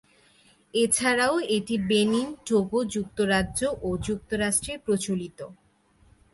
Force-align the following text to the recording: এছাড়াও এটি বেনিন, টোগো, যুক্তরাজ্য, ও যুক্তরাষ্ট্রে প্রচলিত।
এছাড়াও 0.73 1.35
এটি 1.57 1.75
বেনিন, 1.89 2.27
টোগো, 2.47 2.79
যুক্তরাজ্য, 2.95 3.59
ও 3.81 3.89
যুক্তরাষ্ট্রে 4.07 4.73
প্রচলিত। 4.85 5.39